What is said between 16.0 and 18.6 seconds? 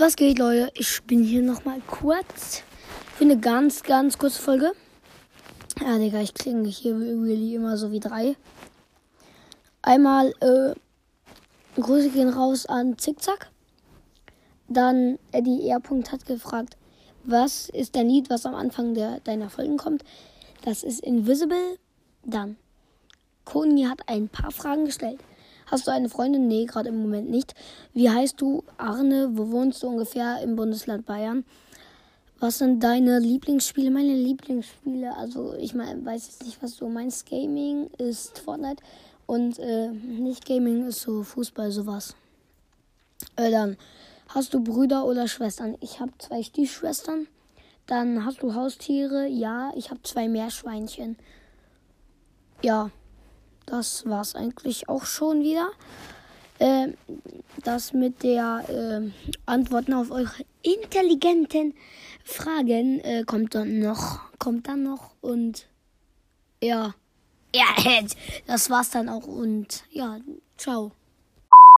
hat gefragt, was ist dein Lied, was am